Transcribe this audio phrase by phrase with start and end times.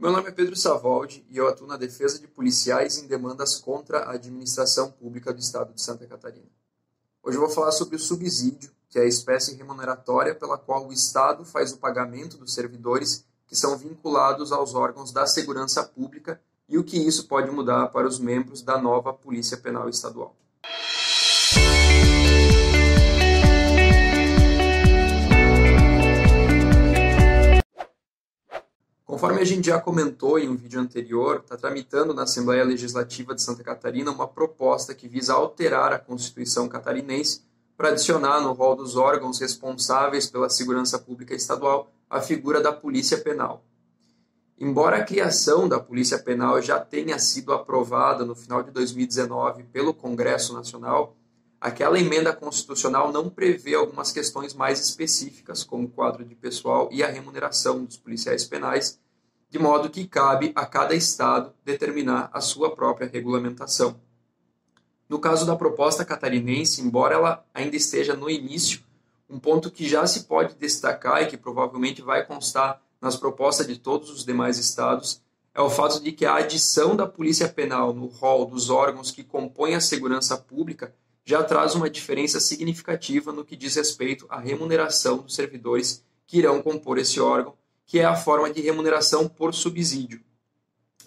[0.00, 3.98] Meu nome é Pedro Savoldi e eu atuo na defesa de policiais em demandas contra
[3.98, 6.48] a administração pública do Estado de Santa Catarina.
[7.22, 10.92] Hoje eu vou falar sobre o subsídio, que é a espécie remuneratória pela qual o
[10.92, 16.78] Estado faz o pagamento dos servidores que são vinculados aos órgãos da segurança pública e
[16.78, 20.34] o que isso pode mudar para os membros da nova Polícia Penal Estadual.
[29.40, 33.64] A gente já comentou em um vídeo anterior, está tramitando na Assembleia Legislativa de Santa
[33.64, 37.40] Catarina uma proposta que visa alterar a Constituição catarinense
[37.74, 43.16] para adicionar no rol dos órgãos responsáveis pela segurança pública estadual a figura da Polícia
[43.16, 43.64] Penal.
[44.58, 49.94] Embora a criação da Polícia Penal já tenha sido aprovada no final de 2019 pelo
[49.94, 51.16] Congresso Nacional,
[51.58, 57.02] aquela emenda constitucional não prevê algumas questões mais específicas, como o quadro de pessoal e
[57.02, 59.00] a remuneração dos policiais penais,
[59.50, 64.00] de modo que cabe a cada Estado determinar a sua própria regulamentação.
[65.08, 68.80] No caso da proposta catarinense, embora ela ainda esteja no início,
[69.28, 73.76] um ponto que já se pode destacar e que provavelmente vai constar nas propostas de
[73.76, 75.20] todos os demais estados
[75.52, 79.24] é o fato de que a adição da Polícia Penal no rol dos órgãos que
[79.24, 85.18] compõem a segurança pública já traz uma diferença significativa no que diz respeito à remuneração
[85.18, 87.54] dos servidores que irão compor esse órgão
[87.90, 90.20] que é a forma de remuneração por subsídio.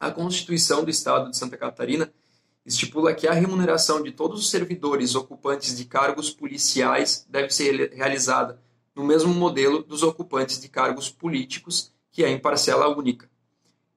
[0.00, 2.10] A Constituição do Estado de Santa Catarina
[2.64, 8.58] estipula que a remuneração de todos os servidores ocupantes de cargos policiais deve ser realizada
[8.96, 13.28] no mesmo modelo dos ocupantes de cargos políticos, que é em parcela única.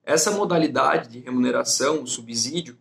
[0.04, 2.76] Essa modalidade de remuneração, o subsídio,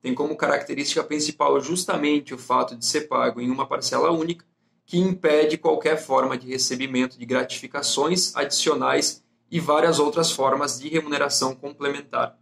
[0.00, 4.46] tem como característica principal justamente o fato de ser pago em uma parcela única,
[4.86, 9.21] que impede qualquer forma de recebimento de gratificações adicionais
[9.52, 12.38] e várias outras formas de remuneração complementar.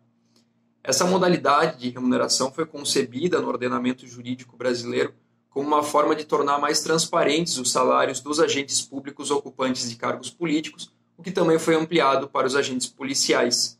[0.80, 5.12] Essa modalidade de remuneração foi concebida no ordenamento jurídico brasileiro
[5.50, 10.30] como uma forma de tornar mais transparentes os salários dos agentes públicos ocupantes de cargos
[10.30, 13.76] políticos, o que também foi ampliado para os agentes policiais.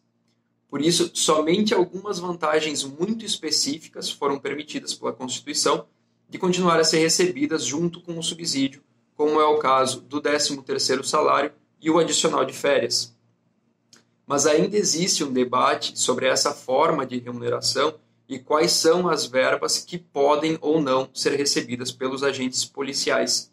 [0.68, 5.86] Por isso, somente algumas vantagens muito específicas foram permitidas pela Constituição
[6.28, 8.82] de continuar a ser recebidas junto com o subsídio,
[9.14, 13.16] como é o caso do 13º salário e o adicional de férias
[14.30, 17.96] mas ainda existe um debate sobre essa forma de remuneração
[18.28, 23.50] e quais são as verbas que podem ou não ser recebidas pelos agentes policiais.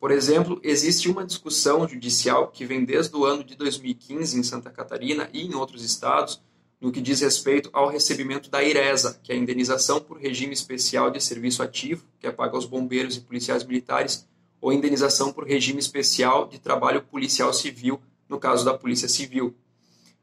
[0.00, 4.70] Por exemplo, existe uma discussão judicial que vem desde o ano de 2015 em Santa
[4.70, 6.40] Catarina e em outros estados
[6.80, 11.10] no que diz respeito ao recebimento da IRESA, que é a indenização por regime especial
[11.10, 14.26] de serviço ativo, que é paga aos bombeiros e policiais militares,
[14.58, 19.54] ou indenização por regime especial de trabalho policial civil, no caso da Polícia Civil.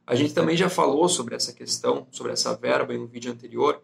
[0.07, 3.81] A gente também já falou sobre essa questão, sobre essa verba em um vídeo anterior,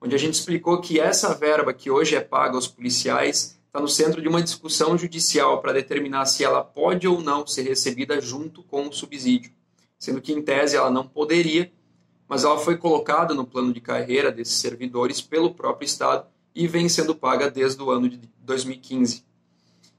[0.00, 3.88] onde a gente explicou que essa verba que hoje é paga aos policiais está no
[3.88, 8.62] centro de uma discussão judicial para determinar se ela pode ou não ser recebida junto
[8.64, 9.50] com o subsídio,
[9.98, 11.72] sendo que em tese ela não poderia,
[12.28, 16.86] mas ela foi colocada no plano de carreira desses servidores pelo próprio Estado e vem
[16.86, 19.24] sendo paga desde o ano de 2015.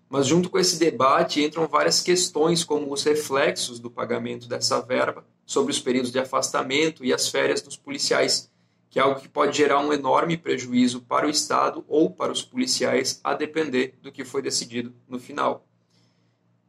[0.07, 5.25] Mas junto com esse debate entram várias questões como os reflexos do pagamento dessa verba
[5.47, 8.51] sobre os períodos de afastamento e as férias dos policiais,
[8.89, 12.43] que é algo que pode gerar um enorme prejuízo para o Estado ou para os
[12.43, 15.65] policiais, a depender do que foi decidido no final.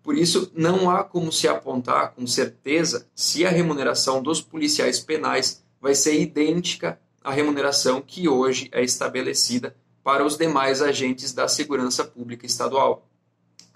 [0.00, 5.62] Por isso, não há como se apontar com certeza se a remuneração dos policiais penais
[5.80, 12.04] vai ser idêntica à remuneração que hoje é estabelecida para os demais agentes da segurança
[12.04, 13.06] pública estadual.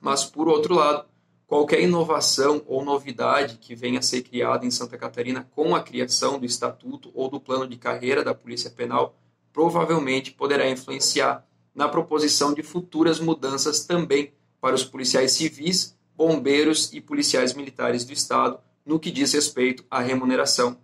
[0.00, 1.04] Mas, por outro lado,
[1.52, 6.38] qualquer inovação ou novidade que venha a ser criada em Santa Catarina com a criação
[6.38, 9.14] do estatuto ou do plano de carreira da Polícia Penal
[9.52, 14.32] provavelmente poderá influenciar na proposição de futuras mudanças também
[14.62, 20.00] para os policiais civis, bombeiros e policiais militares do Estado no que diz respeito à
[20.00, 20.78] remuneração.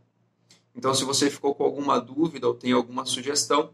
[0.76, 3.70] Então, se você ficou com alguma dúvida ou tem alguma sugestão,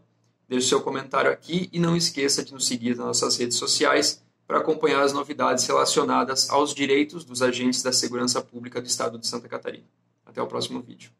[0.47, 4.59] deixe seu comentário aqui e não esqueça de nos seguir nas nossas redes sociais para
[4.59, 9.47] acompanhar as novidades relacionadas aos direitos dos agentes da segurança pública do Estado de Santa
[9.47, 9.85] Catarina.
[10.25, 11.11] Até o próximo vídeo.